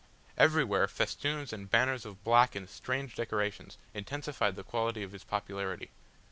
Everywhere 0.35 0.87
festoons 0.87 1.53
and 1.53 1.69
banners 1.69 2.07
of 2.07 2.23
black 2.23 2.55
and 2.55 2.67
strange 2.67 3.13
decorations, 3.13 3.77
intensified 3.93 4.55
the 4.55 4.63
quality 4.63 5.03
of 5.03 5.11
his 5.11 5.23
popularity. 5.23 5.91